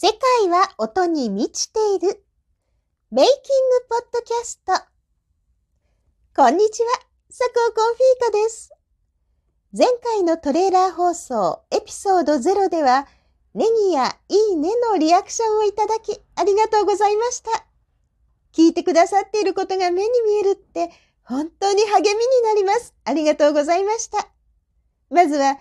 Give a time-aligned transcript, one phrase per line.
[0.00, 2.22] 世界は音に満ちている。
[3.10, 4.72] メイキングポッドキャスト。
[6.36, 6.88] こんにちは、
[7.26, 8.70] 佐藤コンフィーカです。
[9.76, 13.08] 前回のトレーラー放送エピソード0では、
[13.54, 17.50] ネギやいいねのリアクションをいただきありがとうございました。
[18.52, 20.92] 聞いてくださっていることが目に見えるって
[21.24, 22.94] 本当に励みになります。
[23.04, 24.28] ありがとうございました。
[25.10, 25.58] まずは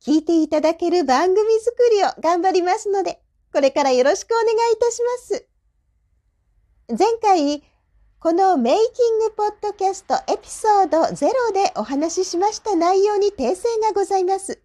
[0.00, 3.20] 聞いていただける番組作りを頑張りますので、
[3.52, 5.46] これからよろしくお願いいたします。
[6.98, 7.64] 前回、
[8.20, 14.62] このメイキングポッドキャストエピソード0でお話ししました内容に訂正がございます。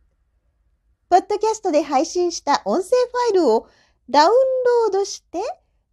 [1.09, 3.67] ポッドキャストで配信した音声ファイルを
[4.09, 5.39] ダウンロードして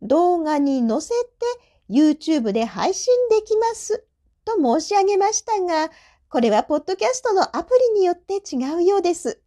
[0.03, 1.47] 動画に載せて
[1.89, 4.05] YouTube で配信できます
[4.45, 5.91] と申し上げましたが、
[6.29, 9.41] これはポッドキャストのアプリによって違うようです。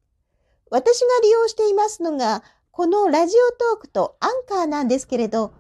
[0.71, 2.43] 私が利用していますのが、
[2.75, 5.53] このラジオトークとアンカーなんですけれど、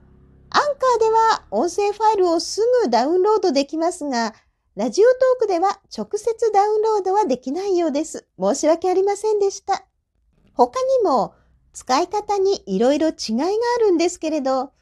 [0.49, 4.35] アンカーでは音声ファイルをすぐダウンロードできますが、
[4.75, 8.27] ラジオトークでは直接ダウンロードはできないようです。
[8.37, 9.85] 申し訳ありませんでした。
[10.55, 11.33] 他にも
[11.71, 14.73] 使い方にいろいろ違いがあるんですけれど、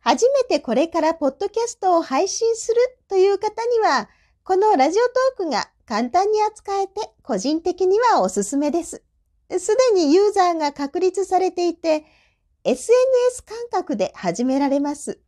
[0.00, 4.08] 初めてこれからポッドキャストを配信するという方には、
[4.44, 9.02] このラジオトークが簡単に扱えて個人的にはおすすめです。
[9.50, 12.04] すでにユーザーが確立されていて、
[12.64, 15.20] SNS 感覚で始められます。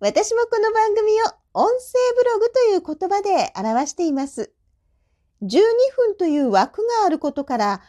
[0.00, 4.52] 私もこの番組を音声ブログという言葉で表しています。
[5.42, 5.48] 12
[5.96, 7.82] 分という枠があることから、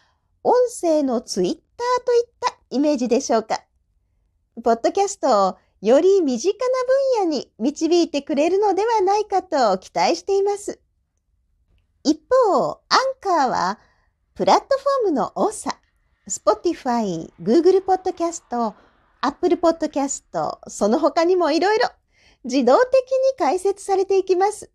[0.44, 3.64] 音声のツイッターといったイメージでしょうか。
[4.64, 6.56] ポッドキャストをより身近
[7.18, 10.80] な分野に導いてくれるのではないかと期待しています。
[12.04, 12.80] 一方、アン
[13.20, 13.80] カーは、
[14.36, 14.66] プラット
[15.04, 15.80] フォームの多さ、
[16.28, 18.74] Spotify、Google Podcast、
[19.22, 21.88] Apple Podcast、その他にもいろいろ
[22.44, 24.72] 自動的に解説されていきます。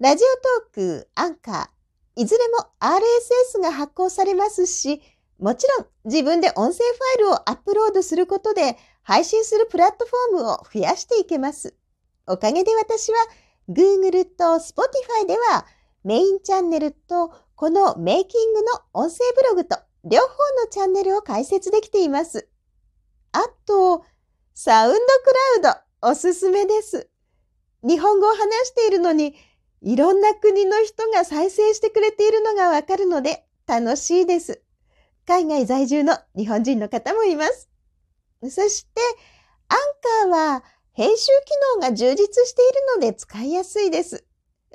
[0.00, 0.26] ラジオ
[0.64, 5.00] トーク、アンカー、いずれも RSS が発行されますし、
[5.38, 11.76] もちろん自分で音声ファイルをアップロードすることで配信するプラットフォームを増やしていけます。
[12.26, 13.18] おかげで私は
[13.68, 15.66] Google と Spotify では
[16.02, 20.28] メインチャンネルとこのメイキングの音声ブログと両方
[20.64, 22.48] のチャンネルを開設できています。
[23.32, 24.02] あと、
[24.54, 24.98] サウンド
[25.60, 27.10] クラウドおすすめです。
[27.82, 29.34] 日本語を話しているのに、
[29.82, 34.62] いろんな国の人が再生してくれているのがわかるので楽しいです。
[35.26, 37.68] 海外在住の日本人の方もいます。
[38.40, 39.02] そして、
[39.68, 41.28] アンカーは編集機
[41.76, 44.24] 能が充実しているので使いやすいです。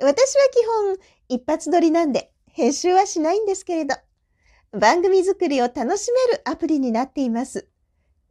[0.00, 0.96] 私は基本
[1.28, 3.94] 一発撮りなんで編集はしないんですけれど、
[4.72, 7.68] 番組作りを楽しめるアプリになっています。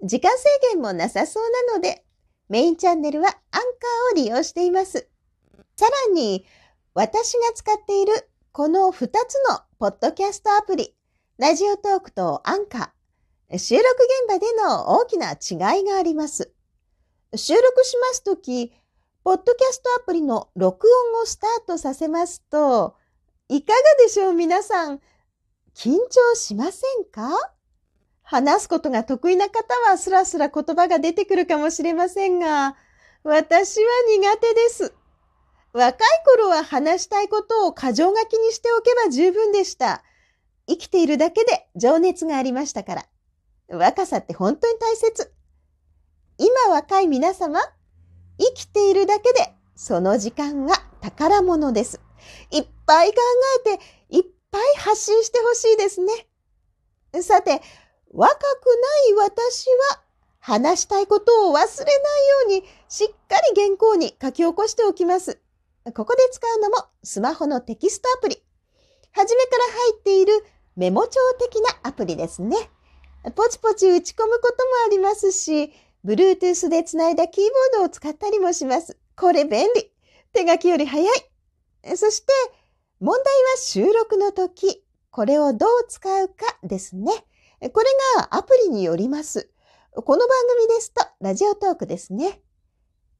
[0.01, 2.03] 時間制限もなさそうなので、
[2.49, 3.61] メインチャンネルはアンカー
[4.13, 5.07] を利用しています。
[5.77, 6.43] さらに、
[6.95, 8.13] 私が使っている
[8.51, 9.11] この2つ
[9.47, 10.95] のポッドキャストアプリ、
[11.37, 13.85] ラジオトークとアンカー、収録
[14.27, 16.51] 現場での大きな違いがあります。
[17.35, 18.73] 収録しますとき、
[19.23, 22.95] ポッドキャストアプリの録音をスタートさせますと、
[23.47, 24.99] いかがでしょう皆さん。
[25.75, 27.29] 緊張しませんか？
[28.23, 32.75] 話すことが得意な方はスラスラ言葉が出てくるかもしれませんが、
[33.23, 34.93] 私は苦手です。
[35.73, 40.03] 若い頃は話したいことを箇条書きにしておけば十分でした。
[40.67, 43.05] 生きているだけで情熱がありましたから。
[43.67, 45.31] 若さって本当に大切。
[46.39, 47.59] 今若い皆様、
[48.39, 52.01] 生きているだけでその時間は宝物です。
[52.49, 53.15] いっぱい考
[53.67, 56.13] えて、いっぱい発信してほしいですね。
[57.21, 57.61] さて、
[58.11, 58.65] 若く
[59.13, 60.01] ない私は、
[60.39, 61.95] 話したいことを忘れないよ
[62.45, 65.41] うに、しっかり原稿に書き起こしておきます。
[65.93, 68.43] ここで使うのもスマホのテキストアプリ。
[69.11, 72.57] はじめから入っているメモ帳的なアプリですね。
[73.35, 75.73] ポチポチ打ち込むこともありますし、
[76.03, 78.97] Bluetooth でつないだキーボードを使ったりもします。
[79.15, 79.91] これ便利。
[80.33, 81.97] 手書きより早い。
[81.97, 82.33] そして、
[83.01, 84.81] 問題は収録の時、
[85.11, 87.11] これをどう使うかですね。
[87.73, 87.85] これ
[88.17, 89.49] がアプリによります。
[89.93, 92.41] この番組ですと、ラジオトークですね。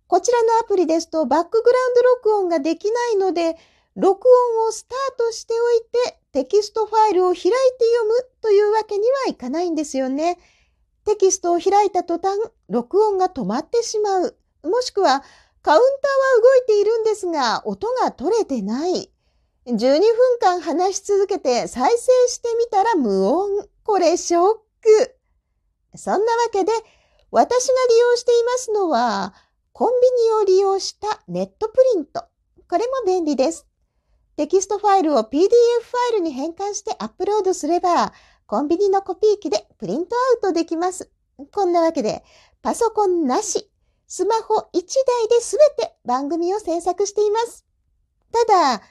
[0.08, 3.58] こちらのアプリですと、バックグラウンド録音ができないので、
[3.96, 4.30] 録
[4.60, 7.50] 音をスタートしておいて、テキストファイルを開いて
[7.98, 10.38] 読むというわけにはいかないんですよね。
[11.04, 12.40] テキストを開いた途端、
[12.70, 14.38] 録音が止まってしまう。
[14.64, 15.22] もしくは、
[15.62, 19.12] カウンターは動いているんですが、音が取れてない。
[19.68, 21.98] 12分間話し続けて再生
[22.32, 23.68] してみたら無音。
[23.84, 24.44] これショッ
[24.82, 25.18] ク。
[25.96, 26.72] そんなわけで、
[27.32, 29.34] 私が利用していますのは、
[29.74, 32.26] コンビニを利用したネットプリント。
[32.70, 33.66] これも便利です。
[34.36, 38.14] テキストファイルを PDF ファイルに変換してアップロードすれば、
[38.46, 41.10] コンビニのコピー機でプリントアウトできます。
[41.52, 42.24] こんなわけで、
[42.62, 43.72] パソコンなし、
[44.08, 44.86] スマホ1台で
[45.42, 47.66] 全て番組を制作しています。
[48.32, 48.46] た
[48.78, 48.82] だ、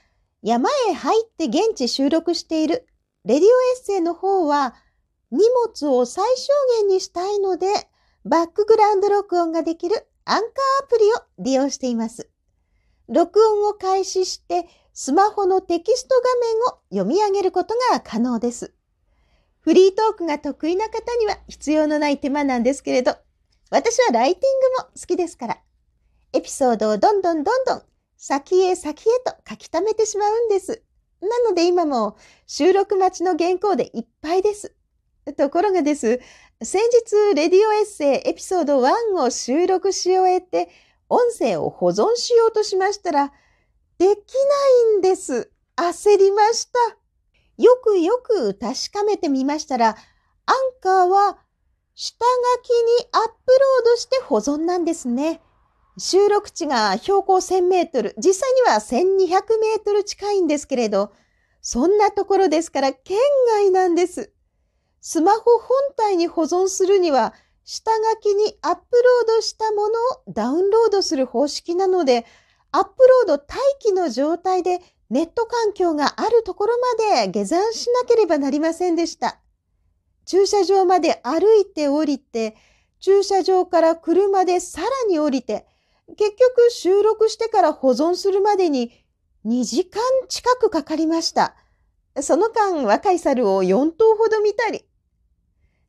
[0.45, 2.87] 山へ入って現地収録している
[3.25, 3.51] レディオエ
[3.81, 4.75] ッセイの方は
[5.31, 6.53] 荷物を最小
[6.83, 7.67] 限にしたいので
[8.27, 12.29] バックグラウンド録音ができるアンカーアプリを利用しています。
[13.09, 18.75] 録音を開始してスマホのテキスト画面を読み上げることが可能です。
[19.61, 23.17] フリートークが得意な方には必要のない手間なんですけれど、
[23.71, 25.59] 私はライティングも好きですから、
[26.35, 27.83] エピソードをどんどんどんどん
[28.27, 30.83] 先へ先へと書き溜めてしまうんです。
[31.21, 32.17] なので今も
[32.47, 34.75] 収録待ちの原稿でいっぱいです。
[35.37, 36.23] ところがです、
[36.63, 40.71] 先日、レディオエッセイエピソード1を収録し終えて、
[41.11, 43.31] 音声を保存しようとしましたら、
[43.99, 44.15] できな
[44.95, 45.53] いんです。
[45.77, 46.79] 焦りました。
[47.63, 49.97] よくよく確かめてみましたら、アン
[50.81, 51.37] カーは
[51.95, 52.25] 下
[52.57, 55.43] 書きにアップロードして保存なんですね。
[55.97, 61.13] 収録地が標高1000メートル、実際には1200メートル近いんですけれど、
[61.63, 63.19] そんなところですから県
[63.49, 64.33] 外なんです。
[65.01, 67.33] スマホ本体に保存するには、
[67.65, 68.83] 下書きにアップ
[69.27, 72.27] ロードしたものをダウンロードする方式なので、
[72.73, 72.91] アップ
[73.27, 74.81] ロード待機の状態で
[75.11, 76.75] ネット環境があるところ
[77.13, 79.39] まで下山しなければなりませんでした。
[80.27, 82.57] 駐車場まで歩いて降りて、
[82.99, 85.67] 駐車場から車でさらに降りて、
[86.09, 89.05] 結局収録してから保存するまでに
[89.47, 91.57] 2時間近くかかりました。
[92.21, 94.85] その間若い猿を4頭ほど見たり、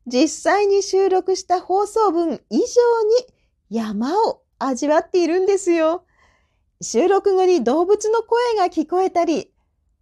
[0.06, 2.66] 実際に収録した放送分以上に
[3.70, 6.04] 山を味わっているんですよ。
[6.80, 9.52] 収録後に動物の声が聞こえたり、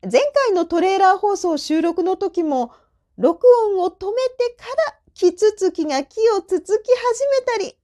[0.02, 2.72] 前回のトレーラー放送収録の時も
[3.16, 7.78] 録音を止めてからキツツキが木をつつき始めたり、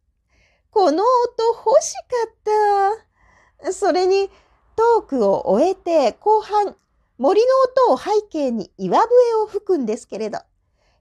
[0.70, 3.72] この音欲しかった。
[3.72, 4.30] それに、
[4.76, 6.76] トークを終えて後半、
[7.18, 7.48] 森の
[7.88, 9.08] 音を背景に岩笛
[9.42, 10.38] を吹くんですけれど、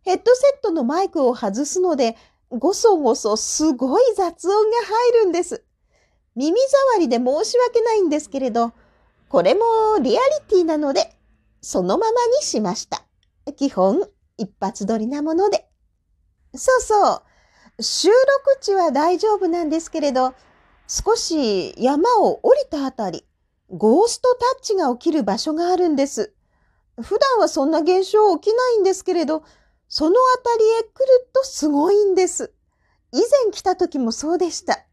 [0.01, 2.17] ヘッドセットのマイクを外すので、
[2.49, 5.63] ごそごそすごい雑音が入るんです。
[6.35, 8.73] 耳障りで申し訳ないんですけれど、
[9.29, 9.61] これも
[10.01, 11.15] リアリティなので、
[11.61, 13.03] そのままにしました。
[13.55, 14.07] 基本、
[14.37, 15.69] 一発撮りなもので。
[16.55, 17.28] そうそう。
[17.81, 18.15] 収録
[18.59, 20.33] 地は大丈夫なんですけれど、
[20.87, 23.25] 少し山を降りたあたり、
[23.69, 26.33] ゴーストタッチが起きる場所があるんです。
[27.01, 29.43] 普段はそんな現象起きないんですけれど、
[29.87, 32.53] そのあたりへ来るとすごいんです。
[33.11, 34.85] 以前来た時もそうでした。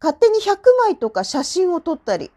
[0.00, 2.30] 勝手に100枚とか写真を撮ったり、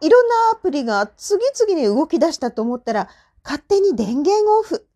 [0.00, 3.08] いろんなアプリが次々に動き出したと思ったら、
[3.44, 4.86] 勝手に電源オフ。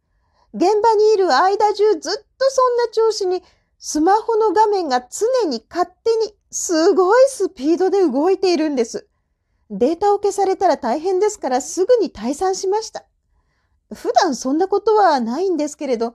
[0.54, 3.42] 現場にいる間中ずっとそんな調子に
[3.84, 9.08] スマホの画面が常に勝手にすごいスピードで動いているんです。
[9.70, 13.04] データを消されたら大変ですからすぐに退散しました。
[13.92, 16.14] 普段そんなことはないんですけれど、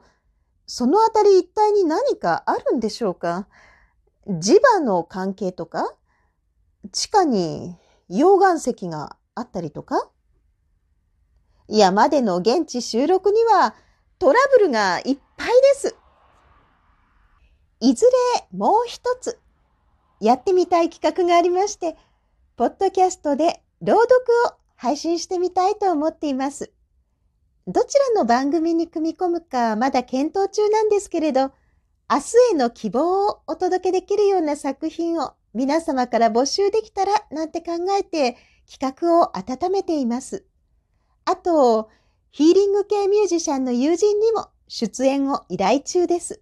[0.65, 3.49] そのあたり一体に何かあるんでしょうか？
[4.29, 5.93] 磁場の関係とか？
[6.93, 7.75] 地下に
[8.09, 10.09] 溶岩石があったりとか？
[11.67, 13.75] 山での現地収録には
[14.19, 15.97] トラブルがいっぱいです。
[17.79, 18.05] いず
[18.35, 19.39] れもう一つ
[20.19, 21.95] やってみたい企画がありまして、
[22.55, 24.15] ポッドキャストで朗読
[24.47, 26.71] を配信してみたいと思っています。
[27.67, 31.51] どちらの番組に組み込むかまだ検討中なんですけれど、
[32.09, 38.37] 明日への希望をお届けできるような作品を皆様から募集できたらなんて考えて
[38.71, 40.45] 企画を温めています。
[41.25, 41.89] あと、
[42.31, 46.41] ヒーリング系ミュージシャンの友人にも出演を依頼中です。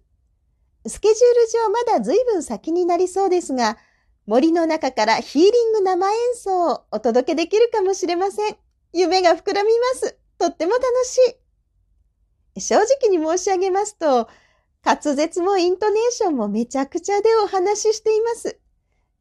[0.88, 3.78] スケジュール上まだ随分先になりそうですが、
[4.26, 8.56] 森の中からヒーリング生演奏をお届けできるかもしれません。
[8.92, 10.18] 夢が膨らみます。
[10.38, 11.18] とっても楽し
[12.56, 12.60] い。
[12.60, 14.28] 正直に申し上げますと、
[14.84, 18.58] 滑舌もイントネーションもめちゃくちゃでお話ししています。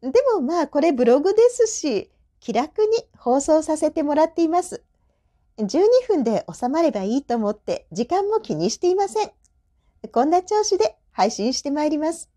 [0.01, 4.83] でもまあこれブログですし、気楽に放送させてもらっています。
[5.57, 9.31] 12分で収まればいいと思って時間も気にしていません。
[10.11, 12.29] こんな調子で配信してまいります。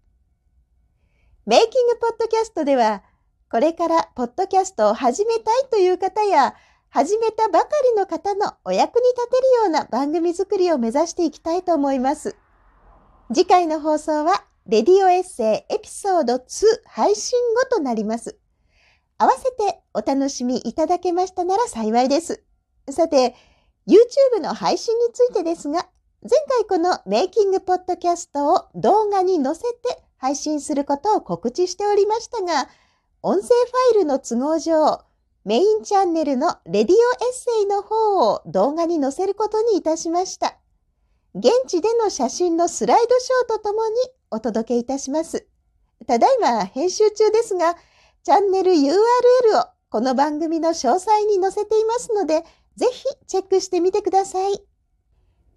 [1.46, 3.02] メイキングポッドキャストでは、
[3.50, 6.54] これからポッドキャストを始めたいという方や、
[6.88, 12.36] 始めたばかりの方のお役に立てるような番組作りを目指していきたいと思います。
[13.34, 17.38] 次回の放送はレディオエッセイエピソード2配信
[17.70, 18.38] 後となります。
[19.18, 22.44] 合わせてお楽しみいただけましたなら幸いです。
[22.90, 23.34] さて、
[23.88, 25.88] YouTube の配信についてですが、
[26.20, 32.68] 前回このメイキングポッドキャストを動画に載せて配信することを告知しておりましたが、
[33.22, 35.04] 音声ファイルの都合上、
[35.44, 40.58] メインチャンネルのレディオエッセイの方を動画に載せることにいたしました。
[41.36, 43.94] 現地での写真のスライドショーとともに
[44.32, 45.46] お届けいたします。
[46.08, 47.76] ただいま編集中ですが、
[48.24, 48.98] チャンネル URL を
[49.88, 52.44] この番組の詳細に載せていますので、
[52.74, 54.67] ぜひチェックしてみてください。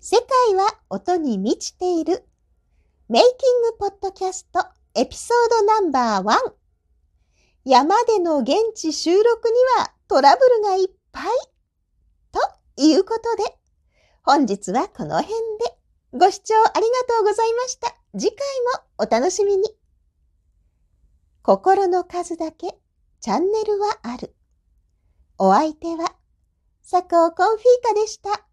[0.03, 2.27] 世界は音に満ちている。
[3.07, 4.65] メイキングポッドキャスト
[4.95, 6.39] エピソードナンバーワン。
[7.65, 11.23] 山での現地収録にはトラブルがいっぱい。
[12.31, 12.39] と
[12.77, 13.55] いうことで、
[14.23, 15.37] 本日はこの辺で
[16.13, 17.95] ご視聴ありがとうございました。
[18.17, 18.37] 次回
[18.79, 19.69] もお楽しみに。
[21.43, 22.75] 心の数だけ
[23.19, 24.35] チャンネルはある。
[25.37, 26.15] お相手は、
[26.89, 28.47] 佐藤コンフィーカでした。